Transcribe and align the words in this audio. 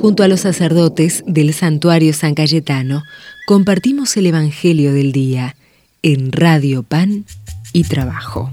Junto 0.00 0.22
a 0.22 0.28
los 0.28 0.40
sacerdotes 0.40 1.24
del 1.26 1.52
santuario 1.52 2.12
San 2.12 2.34
Cayetano, 2.34 3.02
compartimos 3.48 4.16
el 4.16 4.26
Evangelio 4.26 4.92
del 4.92 5.10
Día 5.10 5.56
en 6.02 6.30
Radio 6.30 6.84
Pan 6.84 7.24
y 7.72 7.82
Trabajo. 7.82 8.52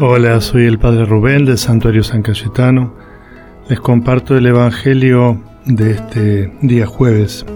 Hola, 0.00 0.40
soy 0.40 0.66
el 0.66 0.80
Padre 0.80 1.04
Rubén 1.04 1.44
del 1.44 1.58
Santuario 1.58 2.02
San 2.02 2.22
Cayetano. 2.22 2.96
Les 3.68 3.78
comparto 3.78 4.36
el 4.36 4.46
Evangelio 4.46 5.40
de 5.64 5.92
este 5.92 6.52
día 6.62 6.86
jueves. 6.86 7.46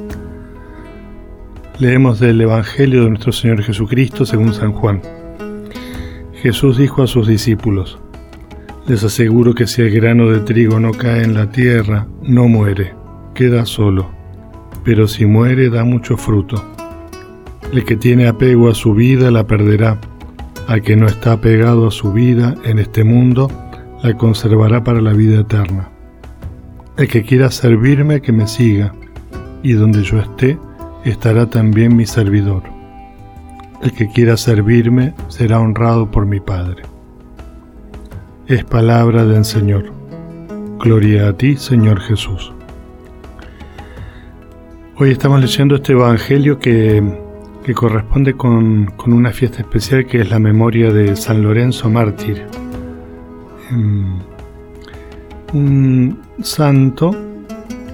Leemos 1.81 2.21
del 2.21 2.41
Evangelio 2.41 3.03
de 3.03 3.11
nuestro 3.11 3.33
Señor 3.33 3.61
Jesucristo 3.65 4.25
según 4.27 4.55
San 4.55 4.73
Juan. 4.75 5.03
Jesús 6.35 6.79
dijo 6.79 7.03
a 7.03 7.09
sus 7.09 7.27
discípulos, 7.27 7.99
Les 8.87 9.05
aseguro 9.05 9.55
que 9.55 9.69
si 9.69 9.81
el 9.83 9.91
grano 9.93 10.29
de 10.29 10.41
trigo 10.41 10.81
no 10.81 10.91
cae 10.91 11.23
en 11.23 11.35
la 11.35 11.51
tierra, 11.51 12.09
no 12.23 12.49
muere, 12.49 12.95
queda 13.33 13.65
solo, 13.65 14.11
pero 14.85 15.07
si 15.07 15.25
muere 15.25 15.71
da 15.71 15.85
mucho 15.85 16.17
fruto. 16.17 16.63
El 17.73 17.85
que 17.85 17.97
tiene 17.97 18.27
apego 18.27 18.69
a 18.69 18.75
su 18.75 18.93
vida 18.93 19.31
la 19.31 19.47
perderá, 19.47 20.01
al 20.67 20.83
que 20.83 20.97
no 20.97 21.07
está 21.07 21.33
apegado 21.33 21.87
a 21.87 21.93
su 21.93 22.13
vida 22.13 22.57
en 22.65 22.81
este 22.81 23.05
mundo, 23.05 23.49
la 24.03 24.17
conservará 24.17 24.83
para 24.83 25.01
la 25.01 25.13
vida 25.13 25.41
eterna. 25.41 25.89
El 26.97 27.07
que 27.07 27.23
quiera 27.23 27.53
servirme, 27.53 28.21
que 28.21 28.33
me 28.33 28.49
siga, 28.49 28.93
y 29.63 29.75
donde 29.75 30.03
yo 30.03 30.19
esté, 30.19 30.59
estará 31.05 31.49
también 31.49 31.97
mi 31.97 32.05
servidor. 32.05 32.65
El 33.81 33.93
que 33.93 34.09
quiera 34.09 34.37
servirme 34.37 35.15
será 35.29 35.61
honrado 35.61 36.11
por 36.11 36.27
mi 36.27 36.41
Padre. 36.41 36.92
Es 38.49 38.65
palabra 38.65 39.25
del 39.25 39.45
Señor. 39.45 39.93
Gloria 40.81 41.29
a 41.29 41.33
ti, 41.33 41.57
Señor 41.57 42.01
Jesús. 42.01 42.53
Hoy 44.97 45.13
estamos 45.13 45.41
leyendo 45.41 45.77
este 45.77 45.93
Evangelio 45.93 46.59
que, 46.59 47.03
corresponde 47.73 48.35
con, 48.35 48.87
con, 48.97 49.13
una 49.13 49.31
fiesta 49.31 49.61
especial 49.61 50.07
que 50.07 50.23
es 50.23 50.31
la 50.31 50.41
memoria 50.41 50.93
de 50.93 51.15
San 51.15 51.43
Lorenzo 51.43 51.89
Mártir. 51.89 52.45
Em, 53.71 54.19
un 55.53 56.21
santo 56.43 57.15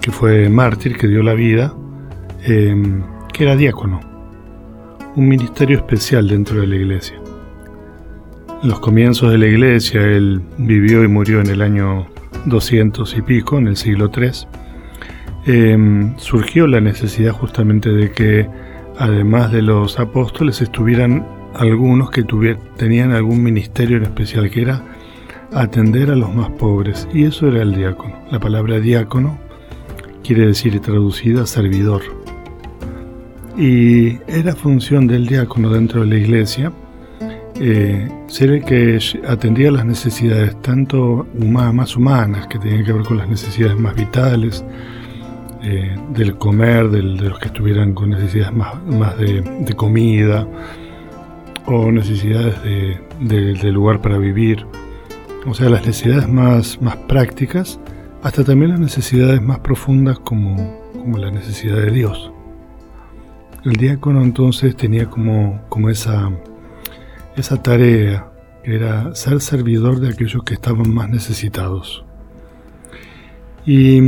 que 0.00 0.10
fue 0.10 0.48
mártir, 0.48 0.96
que 0.96 1.08
dio 1.08 1.22
la 1.22 1.34
vida, 1.34 1.74
em, 2.44 3.02
que 3.34 3.44
era 3.44 3.54
diácono 3.54 4.00
un 5.14 5.28
ministerio 5.28 5.76
especial 5.78 6.26
dentro 6.26 6.60
de 6.60 6.66
la 6.66 6.76
iglesia. 6.76 7.20
Los 8.60 8.80
comienzos 8.80 9.30
de 9.30 9.38
la 9.38 9.46
iglesia, 9.46 10.02
él 10.02 10.42
vivió 10.58 11.04
y 11.04 11.08
murió 11.08 11.40
en 11.40 11.48
el 11.48 11.62
año 11.62 12.08
200 12.46 13.16
y 13.16 13.22
pico, 13.22 13.56
en 13.56 13.68
el 13.68 13.76
siglo 13.76 14.10
III, 14.12 14.30
em, 15.46 16.18
surgió 16.18 16.66
la 16.66 16.80
necesidad 16.80 17.30
justamente 17.30 17.90
de 17.90 18.10
que, 18.10 18.48
además 18.98 19.52
de 19.52 19.62
los 19.62 20.00
apóstoles, 20.00 20.60
estuvieran 20.60 21.24
algunos 21.54 22.10
que 22.10 22.24
tenían 22.76 23.12
algún 23.12 23.44
ministerio 23.44 23.96
en 23.98 24.02
especial, 24.02 24.50
que 24.50 24.62
era 24.62 24.82
atender 25.52 26.10
a 26.10 26.16
los 26.16 26.34
más 26.34 26.50
pobres, 26.50 27.06
y 27.14 27.26
eso 27.26 27.46
era 27.46 27.62
el 27.62 27.76
diácono. 27.76 28.16
La 28.32 28.40
palabra 28.40 28.80
diácono 28.80 29.38
quiere 30.24 30.48
decir 30.48 30.80
traducida 30.80 31.46
servidor. 31.46 32.02
Y 33.56 34.18
era 34.26 34.56
función 34.56 35.06
del 35.06 35.28
diácono 35.28 35.70
dentro 35.70 36.00
de 36.00 36.08
la 36.08 36.16
iglesia 36.16 36.72
eh, 37.60 38.08
ser 38.28 38.50
el 38.50 38.64
que 38.64 38.98
atendía 39.26 39.72
las 39.72 39.84
necesidades 39.84 40.60
tanto 40.62 41.26
más 41.34 41.96
humanas, 41.96 42.46
que 42.46 42.58
tenían 42.58 42.84
que 42.84 42.92
ver 42.92 43.02
con 43.02 43.18
las 43.18 43.28
necesidades 43.28 43.76
más 43.76 43.96
vitales, 43.96 44.64
eh, 45.62 45.96
del 46.14 46.38
comer, 46.38 46.88
de 46.88 47.02
los 47.02 47.38
que 47.40 47.46
estuvieran 47.46 47.94
con 47.94 48.10
necesidades 48.10 48.52
más, 48.54 49.18
de, 49.18 49.74
comida 49.76 50.46
o 51.66 51.90
necesidades 51.90 52.62
de, 52.62 53.72
lugar 53.72 54.00
para 54.00 54.18
vivir. 54.18 54.64
O 55.46 55.54
sea, 55.54 55.68
las 55.68 55.84
necesidades 55.84 56.28
más, 56.28 56.80
más 56.80 56.96
prácticas, 56.96 57.80
hasta 58.22 58.44
también 58.44 58.70
las 58.70 58.80
necesidades 58.80 59.42
más 59.42 59.58
profundas 59.58 60.18
como, 60.20 60.80
como 60.92 61.18
la 61.18 61.30
necesidad 61.32 61.76
de 61.76 61.90
Dios. 61.90 62.30
El 63.64 63.72
diácono 63.72 64.22
entonces 64.22 64.76
tenía 64.76 65.06
como, 65.10 65.60
como 65.68 65.90
esa, 65.90 66.30
esa 67.40 67.62
tarea, 67.62 68.30
que 68.62 68.74
era 68.74 69.14
ser 69.14 69.40
servidor 69.40 70.00
de 70.00 70.10
aquellos 70.10 70.42
que 70.44 70.54
estaban 70.54 70.92
más 70.92 71.08
necesitados. 71.08 72.04
Y, 73.66 73.98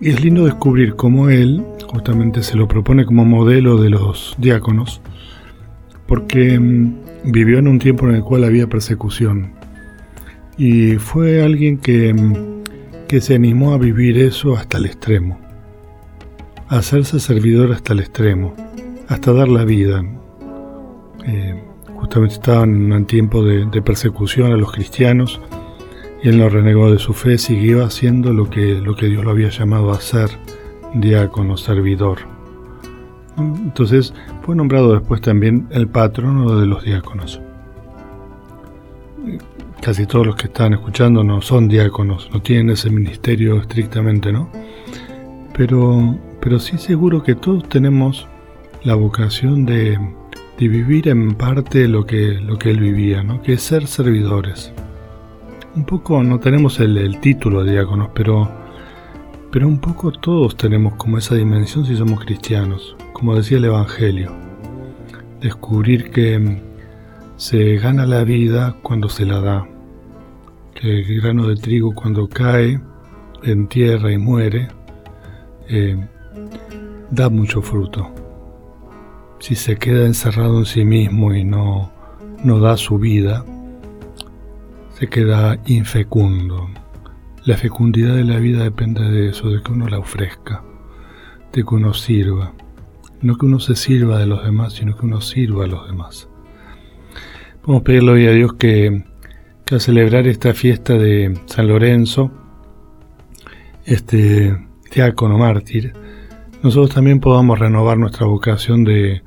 es 0.00 0.24
lindo 0.24 0.44
descubrir 0.44 0.96
cómo 0.96 1.28
él 1.28 1.64
justamente 1.86 2.42
se 2.42 2.56
lo 2.56 2.66
propone 2.66 3.04
como 3.04 3.24
modelo 3.24 3.76
de 3.76 3.90
los 3.90 4.34
diáconos, 4.38 5.00
porque 6.06 6.58
mm, 6.58 6.94
vivió 7.24 7.58
en 7.58 7.68
un 7.68 7.78
tiempo 7.78 8.08
en 8.08 8.16
el 8.16 8.22
cual 8.22 8.44
había 8.44 8.68
persecución. 8.68 9.52
Y 10.56 10.96
fue 10.96 11.42
alguien 11.42 11.78
que, 11.78 12.14
mm, 12.14 13.06
que 13.08 13.20
se 13.20 13.34
animó 13.34 13.74
a 13.74 13.78
vivir 13.78 14.18
eso 14.18 14.56
hasta 14.56 14.78
el 14.78 14.86
extremo, 14.86 15.38
a 16.68 16.78
hacerse 16.78 17.20
servidor 17.20 17.72
hasta 17.72 17.92
el 17.92 18.00
extremo 18.00 18.54
hasta 19.12 19.32
dar 19.32 19.48
la 19.48 19.64
vida. 19.64 20.02
Eh, 21.26 21.62
justamente 21.94 22.34
estaban 22.34 22.92
en 22.92 23.06
tiempo 23.06 23.44
de, 23.44 23.82
persecución 23.82 24.52
a 24.52 24.56
los 24.56 24.72
cristianos 24.72 25.40
y 26.22 26.28
él 26.28 26.38
no 26.38 26.48
renegó 26.48 26.90
de 26.90 26.98
su 26.98 27.12
fe, 27.14 27.38
siguió 27.38 27.84
haciendo 27.84 28.32
lo 28.32 28.48
que, 28.48 28.74
lo 28.74 28.94
que 28.94 29.06
Dios 29.06 29.24
lo 29.24 29.30
había 29.30 29.48
llamado 29.48 29.92
a 29.92 29.96
hacer, 29.96 30.30
diácono, 30.94 31.56
servidor. 31.56 32.18
Entonces 33.36 34.14
fue 34.42 34.54
nombrado 34.54 34.92
después 34.92 35.20
también 35.20 35.66
el 35.70 35.88
patrono 35.88 36.58
de 36.60 36.66
los 36.66 36.84
diáconos. 36.84 37.40
Casi 39.80 40.06
todos 40.06 40.26
los 40.26 40.36
que 40.36 40.46
están 40.46 40.74
escuchando 40.74 41.24
no 41.24 41.42
son 41.42 41.66
diáconos, 41.66 42.30
no 42.32 42.40
tienen 42.40 42.70
ese 42.70 42.88
ministerio 42.90 43.60
estrictamente, 43.60 44.32
¿no? 44.32 44.48
Pero, 45.56 46.18
pero 46.40 46.58
sí 46.60 46.78
seguro 46.78 47.22
que 47.22 47.34
todos 47.34 47.68
tenemos 47.68 48.28
la 48.84 48.94
vocación 48.94 49.64
de, 49.66 49.98
vivir 50.68 51.08
en 51.08 51.34
parte 51.34 51.88
lo 51.88 52.04
que, 52.06 52.34
lo 52.34 52.58
que 52.58 52.70
él 52.70 52.80
vivía, 52.80 53.22
¿no? 53.22 53.42
que 53.42 53.54
es 53.54 53.62
ser 53.62 53.86
servidores. 53.86 54.72
Un 55.74 55.84
poco, 55.84 56.22
no 56.22 56.38
tenemos 56.38 56.80
el, 56.80 57.20
título 57.20 57.64
de 57.64 57.72
diáconos, 57.72 58.10
pero, 58.14 58.50
pero 59.50 59.66
un 59.66 59.78
poco 59.78 60.12
todos 60.12 60.56
tenemos 60.56 60.94
como 60.94 61.18
esa 61.18 61.34
dimensión 61.34 61.86
si 61.86 61.96
somos 61.96 62.24
cristianos, 62.24 62.96
como 63.12 63.34
decía 63.34 63.58
el 63.58 63.64
Evangelio. 63.64 64.32
Descubrir 65.40 66.10
que 66.10 66.60
se 67.36 67.76
gana 67.76 68.06
la 68.06 68.24
vida 68.24 68.76
cuando 68.82 69.08
se 69.08 69.24
la 69.24 69.40
da, 69.40 69.68
que 70.74 71.00
el 71.00 71.20
grano 71.20 71.48
de 71.48 71.56
trigo 71.56 71.94
cuando 71.94 72.28
cae 72.28 72.80
en 73.42 73.66
tierra 73.66 74.12
y 74.12 74.18
muere, 74.18 74.68
eh, 75.68 75.96
da 77.10 77.28
mucho 77.28 77.62
fruto 77.62 78.21
si 79.42 79.56
se 79.56 79.76
queda 79.76 80.06
encerrado 80.06 80.60
en 80.60 80.66
sí 80.66 80.84
mismo 80.84 81.34
y 81.34 81.42
no, 81.42 81.90
no 82.44 82.60
da 82.60 82.76
su 82.76 82.96
vida, 82.96 83.44
se 84.94 85.08
queda 85.08 85.58
infecundo. 85.66 86.70
La 87.44 87.56
fecundidad 87.56 88.14
de 88.14 88.22
la 88.22 88.38
vida 88.38 88.62
depende 88.62 89.02
de 89.10 89.30
eso, 89.30 89.50
de 89.50 89.60
que 89.60 89.72
uno 89.72 89.88
la 89.88 89.98
ofrezca, 89.98 90.62
de 91.52 91.64
que 91.64 91.74
uno 91.74 91.92
sirva. 91.92 92.52
No 93.20 93.36
que 93.36 93.46
uno 93.46 93.58
se 93.58 93.74
sirva 93.74 94.20
de 94.20 94.26
los 94.26 94.44
demás, 94.44 94.74
sino 94.74 94.96
que 94.96 95.06
uno 95.06 95.20
sirva 95.20 95.64
a 95.64 95.68
los 95.68 95.88
demás. 95.88 96.28
Vamos 97.66 97.80
a 97.80 97.84
pedirle 97.84 98.12
hoy 98.12 98.26
a 98.28 98.30
Dios 98.30 98.52
que, 98.52 99.02
que 99.64 99.74
al 99.74 99.80
celebrar 99.80 100.28
esta 100.28 100.54
fiesta 100.54 100.94
de 100.94 101.36
San 101.46 101.66
Lorenzo, 101.66 102.30
este 103.86 104.56
diácono 104.94 105.36
mártir, 105.36 105.94
nosotros 106.62 106.94
también 106.94 107.20
podamos 107.20 107.58
renovar 107.58 107.98
nuestra 107.98 108.26
vocación 108.26 108.84
de, 108.84 109.22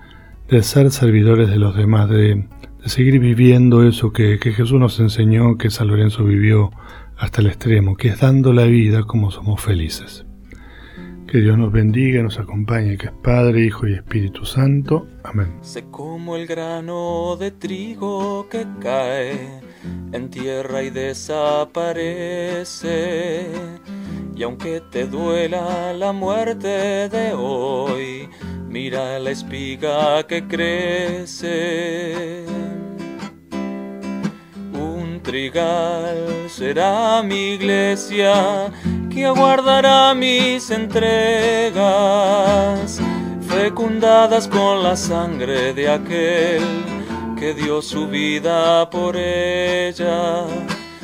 ser 0.61 0.91
servidores 0.91 1.49
de 1.49 1.57
los 1.57 1.75
demás, 1.75 2.09
de, 2.09 2.47
seguir 2.85 3.19
viviendo 3.19 3.85
eso 3.87 4.13
que, 4.13 4.37
Jesús 4.37 4.79
nos 4.79 4.99
enseñó, 4.99 5.57
que 5.57 5.69
San 5.69 5.89
Lorenzo 5.89 6.23
vivió 6.23 6.71
hasta 7.17 7.41
el 7.41 7.47
extremo, 7.47 7.97
que 7.97 8.07
es 8.09 8.19
dando 8.19 8.53
la 8.53 8.63
vida 8.63 9.03
como 9.03 9.31
somos 9.31 9.59
felices. 9.61 10.25
Que 11.27 11.39
Dios 11.39 11.57
nos 11.57 11.73
bendiga, 11.73 12.23
nos 12.23 12.39
acompañe, 12.39 12.97
que 12.97 13.07
es 13.07 13.11
Padre, 13.11 13.65
Hijo 13.65 13.85
y 13.87 13.93
Espíritu 13.93 14.45
Santo. 14.45 15.07
Amén. 15.23 15.47
Como 15.91 16.37
el 16.37 16.47
grano 16.47 17.35
de 17.35 17.51
trigo 17.51 18.47
que 18.49 18.65
cae 18.79 19.59
en 20.13 20.29
tierra 20.29 20.83
y 20.83 20.91
desaparece. 20.91 23.47
Y 24.35 24.43
aunque 24.43 24.81
te 24.91 25.07
duela 25.07 25.93
la 25.93 26.11
muerte 26.11 27.07
de 27.09 27.33
hoy, 27.33 28.29
Mira 28.75 29.17
la 29.19 29.31
espiga 29.31 30.27
que 30.27 30.45
crece. 30.45 32.43
Un 34.73 35.21
trigal 35.23 36.49
será 36.49 37.23
mi 37.23 37.53
iglesia 37.53 38.69
que 39.09 39.25
aguardará 39.25 40.13
mis 40.13 40.69
entregas, 40.71 41.79
fecundadas 43.47 44.49
con 44.49 44.83
la 44.83 44.97
sangre 44.97 45.73
de 45.73 45.87
aquel 45.89 46.83
que 47.39 47.53
dio 47.53 47.81
su 47.81 48.09
vida 48.09 48.89
por 48.89 49.15
ella. 49.15 50.47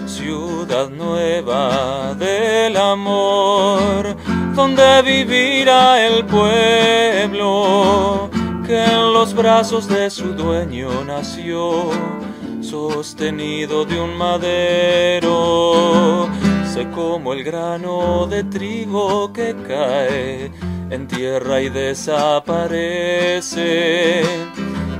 Ciudad 0.05 0.89
nueva 0.89 2.13
del 2.15 2.77
amor, 2.77 4.15
donde 4.55 5.01
vivirá 5.03 6.05
el 6.05 6.25
pueblo 6.25 8.29
que 8.65 8.83
en 8.83 9.13
los 9.13 9.33
brazos 9.33 9.87
de 9.87 10.09
su 10.09 10.33
dueño 10.33 10.89
nació 11.05 11.89
sostenido 12.61 13.85
de 13.85 13.99
un 13.99 14.17
madero, 14.17 16.29
sé 16.73 16.89
como 16.91 17.33
el 17.33 17.43
grano 17.43 18.27
de 18.27 18.43
trigo 18.43 19.33
que 19.33 19.55
cae 19.67 20.51
en 20.89 21.07
tierra 21.07 21.61
y 21.61 21.69
desaparece. 21.69 24.23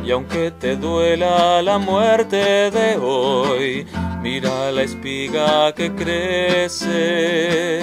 Y 0.04 0.12
aunque 0.12 0.52
te 0.52 0.76
duela 0.76 1.62
la 1.62 1.78
muerte 1.78 2.72
de 2.72 2.98
hoy, 2.98 3.86
mira 4.22 4.72
la 4.72 4.84
espiga 4.84 5.74
que 5.74 5.92
crece. 5.94 7.82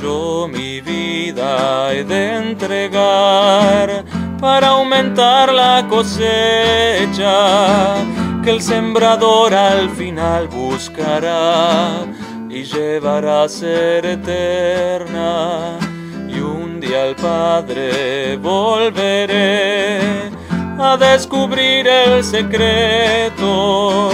Yo 0.00 0.48
mi 0.48 0.80
vida 0.80 1.92
he 1.92 2.04
de 2.04 2.36
entregar 2.36 4.04
para 4.40 4.68
aumentar 4.68 5.52
la 5.52 5.86
cosecha 5.88 7.26
que 8.42 8.50
el 8.50 8.62
sembrador 8.62 9.54
al 9.54 9.90
final 9.90 10.48
buscará 10.48 12.06
y 12.48 12.64
llevará 12.64 13.44
a 13.44 13.48
ser 13.48 14.06
eterna. 14.06 15.78
Y 16.28 16.40
un 16.40 16.80
día 16.80 17.04
al 17.04 17.16
Padre 17.16 18.36
volveré 18.36 20.37
a 20.78 20.96
descubrir 20.96 21.86
el 21.86 22.22
secreto 22.22 24.10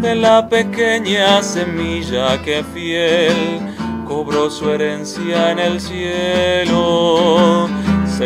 de 0.00 0.14
la 0.14 0.48
pequeña 0.48 1.42
semilla 1.42 2.40
que 2.42 2.64
fiel 2.72 3.74
cobró 4.06 4.50
su 4.50 4.70
herencia 4.70 5.52
en 5.52 5.58
el 5.58 5.80
cielo 5.80 7.68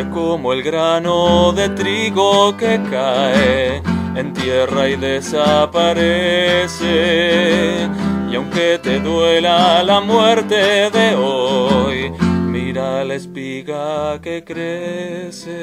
como 0.03 0.53
el 0.53 0.65
grano 0.65 1.53
de 1.53 1.69
trigo 1.69 2.57
que 2.57 2.81
cae 2.91 3.81
en 4.17 4.33
tierra 4.33 4.89
y 4.89 4.97
desaparece. 4.97 7.89
Y 8.31 8.35
aunque 8.35 8.81
te 8.83 8.99
duela 8.99 9.85
la 9.85 10.01
muerte 10.01 10.91
de 10.91 11.15
hoy, 11.15 12.11
mira 12.47 13.05
la 13.05 13.15
espiga 13.15 14.21
que 14.21 14.43
crece. 14.43 15.55